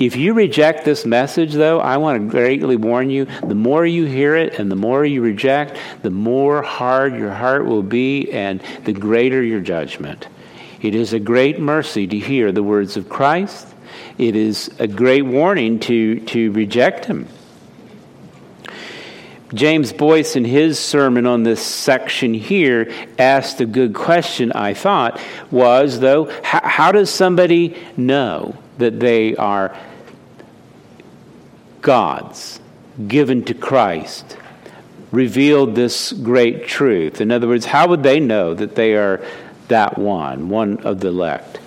[0.00, 4.06] If you reject this message, though, I want to greatly warn you the more you
[4.06, 8.60] hear it and the more you reject, the more hard your heart will be and
[8.86, 10.26] the greater your judgment.
[10.82, 13.68] It is a great mercy to hear the words of Christ.
[14.18, 17.28] It is a great warning to, to reject him.
[19.52, 25.20] James Boice, in his sermon on this section here, asked a good question, I thought,
[25.50, 29.76] was, though, how, how does somebody know that they are
[31.80, 32.60] God's,
[33.08, 34.36] given to Christ,
[35.10, 37.20] revealed this great truth?
[37.20, 39.24] In other words, how would they know that they are
[39.68, 41.59] that one, one of the elect?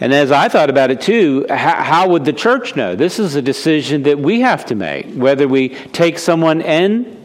[0.00, 2.96] And as I thought about it too, how, how, would the church know?
[2.96, 7.22] This is a decision that we have to make, whether we take someone in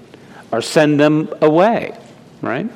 [0.51, 1.97] or send them away,
[2.41, 2.69] right?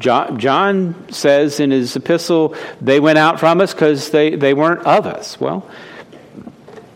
[0.00, 4.84] John, John says in his epistle, they went out from us because they, they weren't
[4.86, 5.38] of us.
[5.38, 5.68] Well,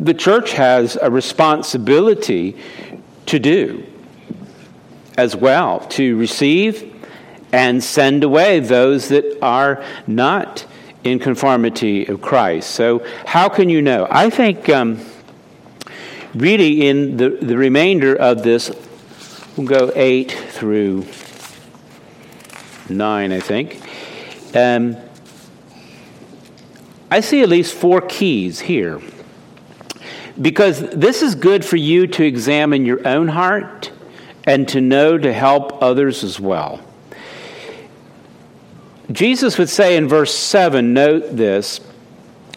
[0.01, 2.57] the church has a responsibility
[3.27, 3.85] to do
[5.19, 6.95] as well, to receive
[7.53, 10.65] and send away those that are not
[11.11, 12.71] in conformity of Christ.
[12.71, 14.07] So, how can you know?
[14.11, 15.01] I think um,
[16.35, 18.71] really in the, the remainder of this,
[19.57, 21.07] we'll go 8 through
[22.89, 23.83] 9, I think.
[24.55, 24.97] Um,
[27.11, 29.01] I see at least four keys here.
[30.41, 33.91] Because this is good for you to examine your own heart
[34.45, 36.81] and to know to help others as well.
[39.11, 41.81] Jesus would say in verse 7, note this,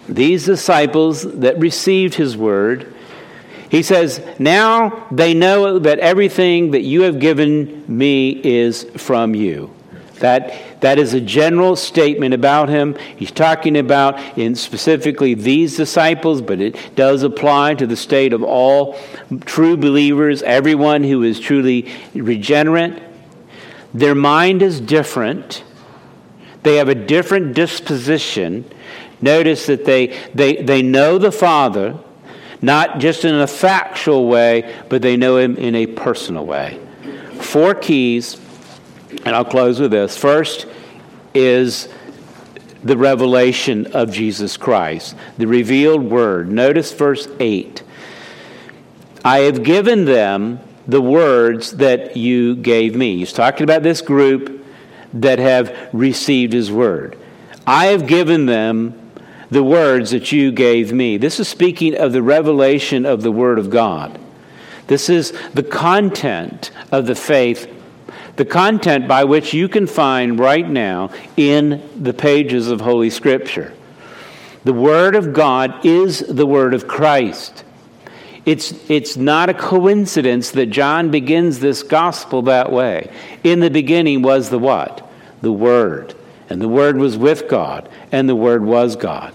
[0.08, 2.94] these disciples that received his word,
[3.70, 9.74] he says, Now they know that everything that you have given me is from you.
[10.16, 12.96] That, that is a general statement about him.
[13.16, 18.44] He's talking about in specifically these disciples, but it does apply to the state of
[18.44, 19.00] all
[19.46, 23.02] true believers, everyone who is truly regenerate.
[23.94, 25.64] Their mind is different.
[26.64, 28.66] They have a different disposition
[29.22, 31.98] Notice that they, they, they know the Father,
[32.62, 36.80] not just in a factual way, but they know Him in a personal way.
[37.40, 38.40] Four keys,
[39.26, 40.18] and I'll close with this.
[40.18, 40.66] First
[41.34, 41.88] is
[42.84, 46.52] the revelation of Jesus Christ, the revealed Word.
[46.52, 47.84] Notice verse 8.
[49.24, 53.20] I have given them the words that you gave me.
[53.20, 54.61] He's talking about this group
[55.14, 57.18] that have received his word.
[57.66, 59.12] I have given them
[59.50, 61.18] the words that you gave me.
[61.18, 64.20] This is speaking of the revelation of the word of God.
[64.88, 67.70] This is the content of the faith,
[68.36, 73.74] the content by which you can find right now in the pages of Holy Scripture.
[74.64, 77.64] The Word of God is the Word of Christ.
[78.46, 83.12] It's, it's not a coincidence that John begins this gospel that way.
[83.44, 85.08] In the beginning was the what?
[85.42, 86.16] The Word.
[86.50, 89.34] And the Word was with God, and the Word was God.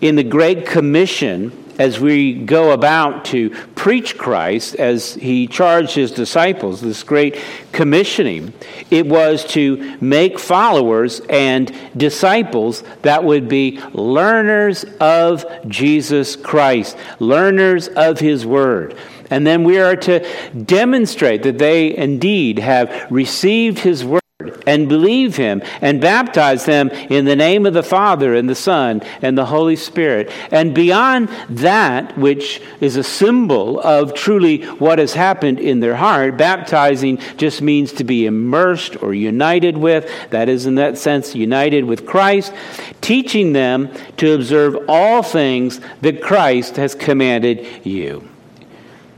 [0.00, 6.12] In the Great Commission, as we go about to preach Christ, as he charged his
[6.12, 7.42] disciples, this great
[7.72, 8.52] commissioning,
[8.90, 17.88] it was to make followers and disciples that would be learners of Jesus Christ, learners
[17.88, 18.96] of his word.
[19.30, 24.21] And then we are to demonstrate that they indeed have received his word
[24.66, 29.02] and believe him and baptize them in the name of the Father and the Son
[29.20, 30.30] and the Holy Spirit.
[30.50, 36.36] And beyond that, which is a symbol of truly what has happened in their heart,
[36.36, 40.10] baptizing just means to be immersed or united with.
[40.30, 42.52] That is, in that sense, united with Christ,
[43.00, 48.28] teaching them to observe all things that Christ has commanded you.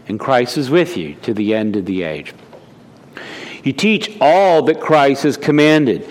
[0.07, 2.35] And Christ is with you to the end of the age.
[3.65, 6.09] You teach all that Christ has commanded.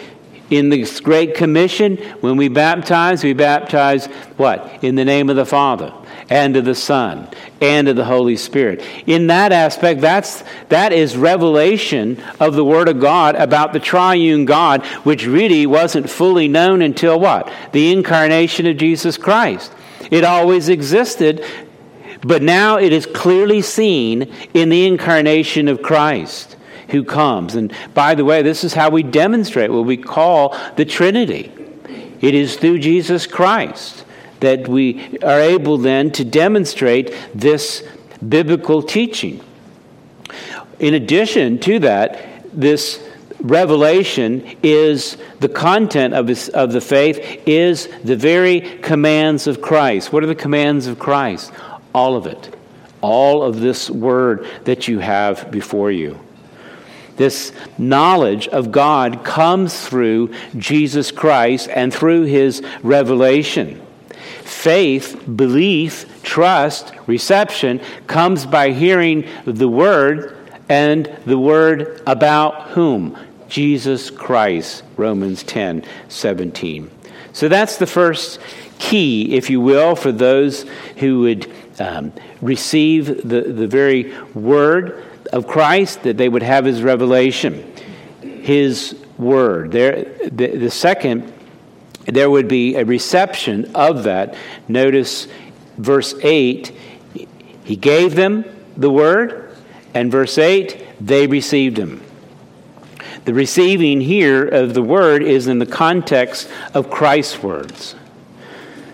[0.50, 4.06] In this Great Commission, when we baptize, we baptize
[4.38, 4.84] what?
[4.84, 5.94] In the name of the Father
[6.30, 7.28] and of the Son
[7.62, 8.84] and of the Holy Spirit.
[9.08, 14.46] In that aspect, that's, that is revelation of the Word of God about the triune
[14.46, 17.52] God, which really wasn't fully known until what?
[17.72, 19.72] The incarnation of Jesus Christ.
[20.12, 21.44] It always existed,
[22.22, 24.24] but now it is clearly seen
[24.54, 26.58] in the incarnation of Christ
[26.94, 27.56] who comes.
[27.56, 31.52] And by the way, this is how we demonstrate what we call the Trinity.
[32.22, 34.06] It is through Jesus Christ
[34.40, 37.84] that we are able then to demonstrate this
[38.28, 39.44] biblical teaching.
[40.80, 43.04] In addition to that, this
[43.40, 50.14] revelation is the content of, his, of the faith is the very commands of Christ.
[50.14, 51.52] What are the commands of Christ?
[51.96, 52.56] All of it.
[53.02, 56.20] All of this word that you have before you.
[57.16, 63.82] This knowledge of God comes through Jesus Christ and through his revelation.
[64.44, 70.38] Faith, belief, trust, reception comes by hearing the word
[70.70, 73.18] and the word about whom?
[73.48, 76.90] Jesus Christ, Romans 10 17.
[77.34, 78.40] So that's the first
[78.80, 80.66] key, if you will, for those
[80.98, 85.04] who would um, receive the, the very word
[85.34, 87.74] of Christ, that they would have his revelation,
[88.22, 89.72] his word.
[89.72, 91.34] There, the, the second,
[92.06, 94.36] there would be a reception of that.
[94.68, 95.28] Notice
[95.78, 96.72] verse 8,
[97.64, 98.46] he gave them
[98.78, 99.56] the word,
[99.94, 102.04] and verse 8, they received him.
[103.26, 107.96] The receiving here of the word is in the context of Christ's words.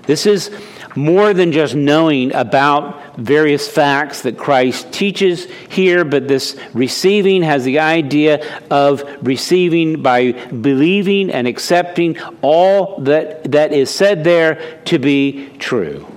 [0.04, 0.50] This is
[0.96, 7.64] more than just knowing about various facts that Christ teaches here, but this receiving has
[7.64, 15.00] the idea of receiving by believing and accepting all that, that is said there to
[15.00, 16.08] be true.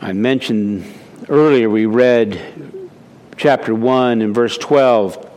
[0.00, 0.84] I mentioned
[1.28, 2.40] earlier, we read
[3.36, 5.30] chapter 1 and verse 12.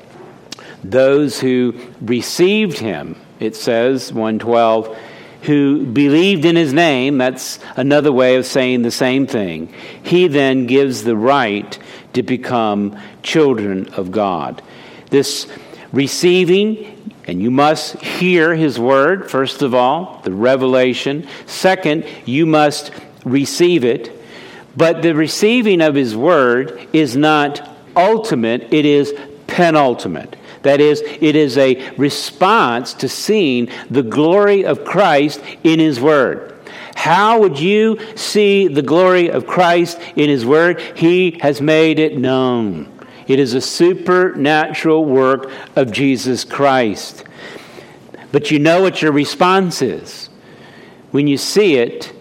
[0.84, 4.98] Those who received him, it says, 112,
[5.46, 9.74] who believed in his name, that's another way of saying the same thing,
[10.04, 11.78] he then gives the right
[12.14, 14.62] to become children of God.
[15.10, 15.48] This
[15.92, 21.28] receiving, and you must hear his word, first of all, the revelation.
[21.46, 22.92] Second, you must
[23.24, 24.12] receive it.
[24.78, 29.14] But the receiving of his word is not ultimate, it is
[29.48, 30.36] penultimate.
[30.66, 36.56] That is, it is a response to seeing the glory of Christ in His Word.
[36.96, 40.82] How would you see the glory of Christ in His Word?
[40.96, 42.92] He has made it known.
[43.28, 47.24] It is a supernatural work of Jesus Christ.
[48.32, 50.30] but you know what your response is.
[51.12, 52.12] When you see it,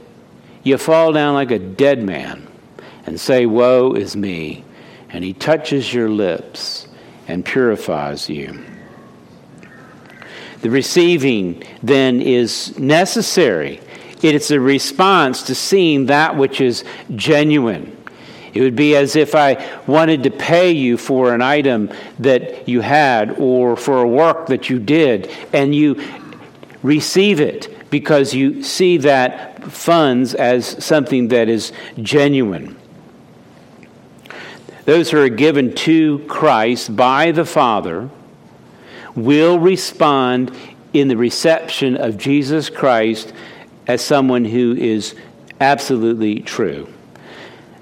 [0.62, 2.46] you fall down like a dead man
[3.06, 4.66] and say, Woe is me.
[5.08, 6.83] And he touches your lips
[7.28, 8.64] and purifies you.
[10.60, 13.80] The receiving then is necessary.
[14.22, 17.94] It is a response to seeing that which is genuine.
[18.54, 22.80] It would be as if I wanted to pay you for an item that you
[22.80, 26.02] had or for a work that you did, and you
[26.82, 32.76] receive it because you see that funds as something that is genuine.
[34.84, 38.10] Those who are given to Christ by the Father
[39.14, 40.54] will respond
[40.92, 43.32] in the reception of Jesus Christ
[43.86, 45.14] as someone who is
[45.60, 46.92] absolutely true.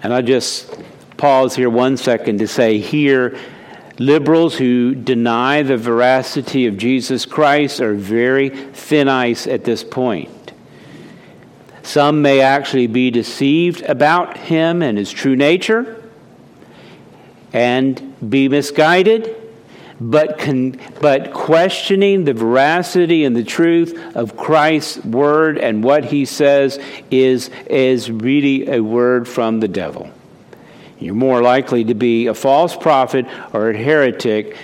[0.03, 0.73] And I just
[1.17, 3.39] pause here one second to say here,
[3.99, 10.53] liberals who deny the veracity of Jesus Christ are very thin ice at this point.
[11.83, 16.02] Some may actually be deceived about him and his true nature
[17.53, 19.37] and be misguided
[20.03, 26.25] but, con, but questioning the veracity and the truth of Christ's word and what he
[26.25, 26.81] says
[27.11, 30.11] is, is really a word from the devil.
[30.99, 34.57] You're more likely to be a false prophet or a heretic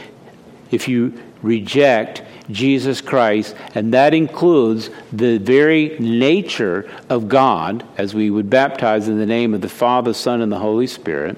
[0.72, 8.30] if you reject Jesus Christ, and that includes the very nature of God, as we
[8.30, 11.36] would baptize in the name of the Father, Son, and the Holy Spirit,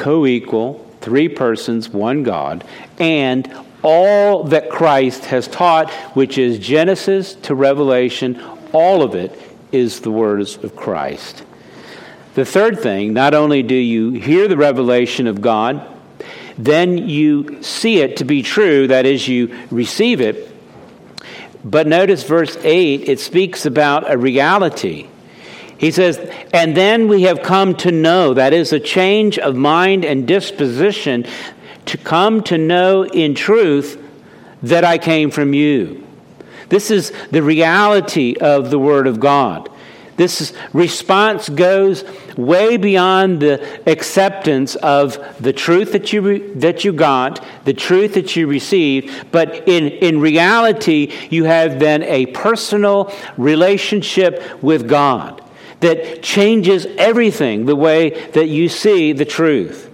[0.00, 2.64] co equal three persons, one God,
[2.98, 8.42] and all that Christ has taught, which is Genesis to Revelation,
[8.72, 9.38] all of it
[9.72, 11.44] is the words of Christ.
[12.34, 15.86] The third thing, not only do you hear the revelation of God,
[16.56, 20.48] then you see it to be true, that is, you receive it.
[21.64, 25.08] But notice verse 8, it speaks about a reality.
[25.80, 26.18] He says,
[26.52, 31.24] and then we have come to know, that is a change of mind and disposition,
[31.86, 33.98] to come to know in truth
[34.62, 36.06] that I came from you.
[36.68, 39.70] This is the reality of the Word of God.
[40.18, 42.04] This response goes
[42.36, 48.12] way beyond the acceptance of the truth that you, re- that you got, the truth
[48.12, 55.40] that you received, but in, in reality, you have then a personal relationship with God
[55.80, 59.90] that changes everything the way that you see the truth.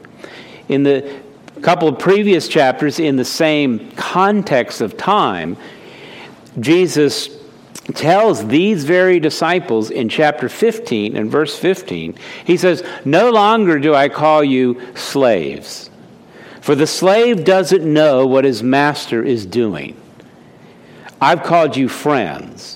[0.69, 1.21] In the
[1.63, 5.57] couple of previous chapters, in the same context of time,
[6.61, 7.29] Jesus
[7.95, 13.95] tells these very disciples in chapter 15 and verse 15, he says, No longer do
[13.95, 15.91] I call you slaves,
[16.61, 20.01] for the slave doesn't know what his master is doing.
[21.21, 22.76] I've called you friends.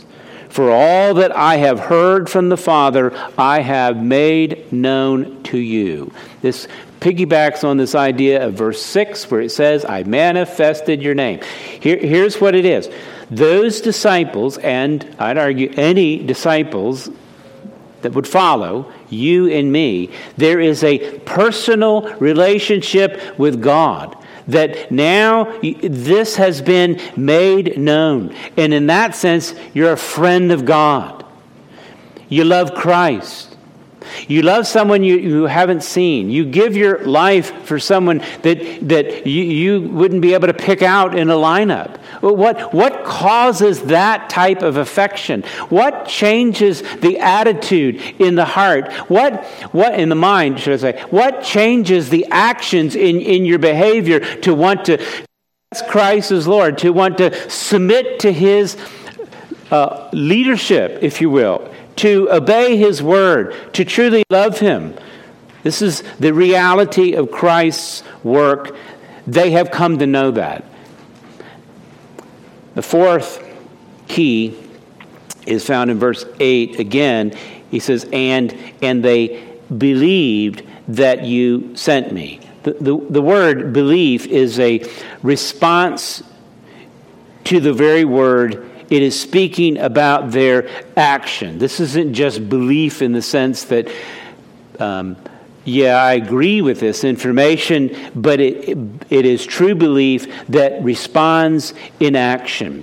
[0.51, 6.13] For all that I have heard from the Father, I have made known to you.
[6.43, 6.67] This
[7.01, 11.41] piggybacks on this idea of verse 6 where it says, I manifested your name.
[11.81, 12.91] Here, here's what it is
[13.31, 17.09] those disciples, and I'd argue any disciples
[18.03, 24.17] that would follow, you and me, there is a personal relationship with God
[24.49, 28.34] that now this has been made known.
[28.57, 31.24] And in that sense, you're a friend of God.
[32.28, 33.50] You love Christ.
[34.29, 36.31] You love someone you, you haven't seen.
[36.31, 40.83] You give your life for someone that, that you, you wouldn't be able to pick
[40.83, 41.99] out in a lineup.
[42.21, 45.43] What, what causes that type of affection?
[45.69, 48.93] What changes the attitude in the heart?
[49.09, 51.05] What, what in the mind, should I say?
[51.11, 55.05] What changes the actions in, in your behavior to want to
[55.89, 58.77] Christ as Lord, to want to submit to His
[59.71, 64.95] uh, leadership, if you will, to obey His word, to truly love Him?
[65.63, 68.75] This is the reality of Christ's work.
[69.27, 70.65] They have come to know that.
[72.75, 73.45] The fourth
[74.09, 74.57] key
[75.47, 77.37] is found in verse 8 again.
[77.71, 79.47] He says, And and they
[79.77, 82.41] believed that you sent me.
[82.63, 84.85] The, the, the word belief is a
[85.23, 86.23] response
[87.45, 88.70] to the very word.
[88.91, 91.59] It is speaking about their action.
[91.59, 93.88] This isn't just belief in the sense that
[94.80, 95.16] um,
[95.64, 98.78] yeah, I agree with this information, but it,
[99.11, 102.82] it is true belief that responds in action.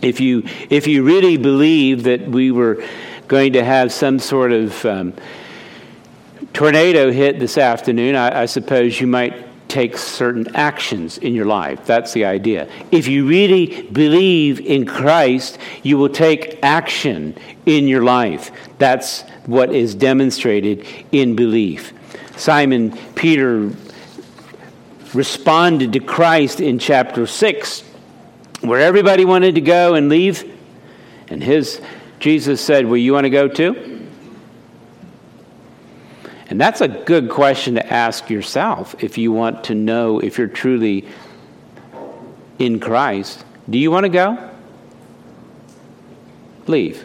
[0.00, 2.84] If you, if you really believe that we were
[3.26, 5.12] going to have some sort of um,
[6.52, 11.84] tornado hit this afternoon, I, I, suppose you might take certain actions in your life.
[11.86, 12.68] That's the idea.
[12.90, 18.50] If you really believe in Christ, you will take action in your life.
[18.78, 21.92] That's what is demonstrated in belief.
[22.36, 23.70] Simon Peter
[25.14, 27.82] responded to Christ in chapter 6,
[28.60, 30.44] where everybody wanted to go and leave.
[31.28, 31.80] And his
[32.20, 33.97] Jesus said, Well, you want to go too?
[36.50, 40.46] And that's a good question to ask yourself if you want to know if you're
[40.46, 41.06] truly
[42.58, 43.44] in Christ.
[43.68, 44.50] Do you want to go?
[46.66, 47.04] Leave.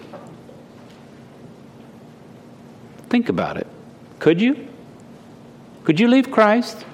[3.09, 3.67] Think about it.
[4.19, 4.67] Could you?
[5.83, 6.85] Could you leave Christ?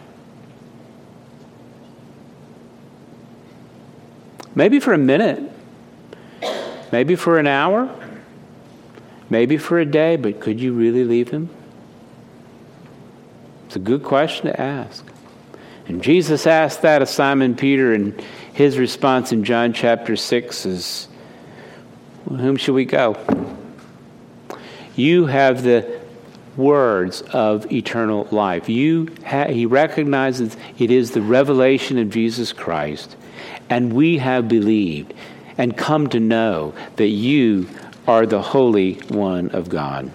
[4.55, 5.43] Maybe for a minute,
[6.91, 7.89] maybe for an hour,
[9.29, 11.49] maybe for a day, but could you really leave Him?
[13.69, 15.05] It's a good question to ask.
[15.87, 18.19] And Jesus asked that of Simon Peter, and
[18.51, 21.07] his response in John chapter 6 is,
[22.25, 23.15] well, Whom shall we go?
[24.95, 26.01] You have the
[26.57, 28.69] words of eternal life.
[28.69, 33.15] You ha- he recognizes it is the revelation of Jesus Christ,
[33.69, 35.13] and we have believed
[35.59, 37.69] and come to know that you
[38.07, 40.11] are the Holy One of God.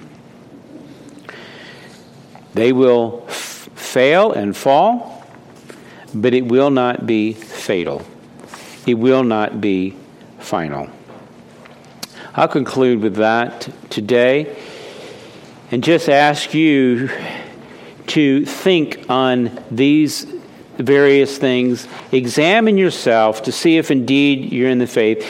[2.55, 3.26] They will
[3.95, 5.24] fail and fall,
[6.12, 8.05] but it will not be fatal.
[8.88, 9.97] It will not be
[10.40, 10.88] final.
[12.34, 14.57] I'll conclude with that today
[15.70, 17.09] and just ask you
[18.09, 20.26] to think on these
[20.76, 21.86] various things.
[22.11, 25.24] Examine yourself to see if indeed you're in the faith.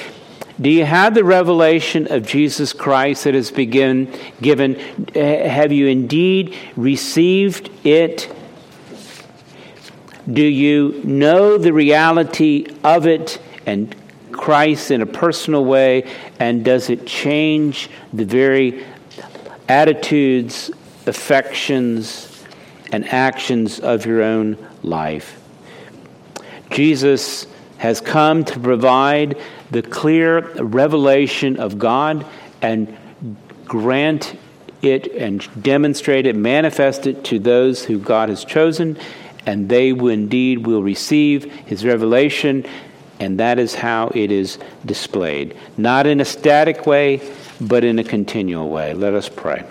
[0.58, 4.10] Do you have the revelation of Jesus Christ that has been
[4.40, 4.76] given?
[5.14, 8.34] Have you indeed received it?
[10.32, 13.94] Do you know the reality of it and
[14.32, 16.10] Christ in a personal way?
[16.38, 18.84] And does it change the very
[19.68, 20.70] attitudes,
[21.06, 22.44] affections,
[22.90, 25.40] and actions of your own life?
[26.70, 27.46] Jesus
[27.78, 29.38] has come to provide
[29.70, 32.24] the clear revelation of God
[32.62, 32.96] and
[33.66, 34.38] grant
[34.80, 38.98] it and demonstrate it, manifest it to those who God has chosen,
[39.46, 42.64] and they indeed will receive his revelation,
[43.20, 45.56] and that is how it is displayed.
[45.76, 47.20] Not in a static way,
[47.60, 48.94] but in a continual way.
[48.94, 49.64] Let us pray.